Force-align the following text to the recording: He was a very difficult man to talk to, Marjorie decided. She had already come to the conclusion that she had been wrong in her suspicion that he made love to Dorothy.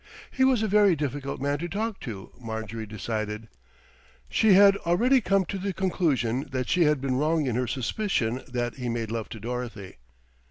He 0.31 0.43
was 0.43 0.63
a 0.63 0.67
very 0.67 0.95
difficult 0.95 1.39
man 1.39 1.59
to 1.59 1.69
talk 1.69 1.99
to, 1.99 2.31
Marjorie 2.41 2.87
decided. 2.87 3.47
She 4.29 4.53
had 4.53 4.75
already 4.77 5.21
come 5.21 5.45
to 5.45 5.59
the 5.59 5.73
conclusion 5.73 6.47
that 6.51 6.69
she 6.69 6.85
had 6.85 7.01
been 7.01 7.17
wrong 7.17 7.45
in 7.45 7.55
her 7.55 7.67
suspicion 7.67 8.41
that 8.47 8.77
he 8.77 8.89
made 8.89 9.11
love 9.11 9.29
to 9.29 9.39
Dorothy. 9.39 9.97